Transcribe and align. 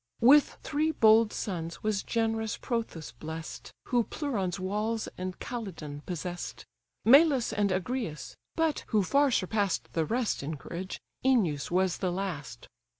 With 0.21 0.57
three 0.63 0.89
bold 0.89 1.31
sons 1.31 1.83
was 1.83 2.01
generous 2.01 2.57
Prothous 2.57 3.11
bless'd, 3.11 3.69
Who 3.89 4.05
Pleuron's 4.05 4.59
walls 4.59 5.07
and 5.15 5.37
Calydon 5.37 6.01
possess'd; 6.07 6.65
Melas 7.05 7.53
and 7.53 7.69
Agrius, 7.69 8.35
but 8.55 8.79
(who 8.87 9.03
far 9.03 9.29
surpass'd 9.29 9.89
The 9.93 10.05
rest 10.05 10.41
in 10.41 10.57
courage) 10.57 10.99
Œneus 11.23 11.69
was 11.69 11.99
the 11.99 12.11
last. 12.11 12.67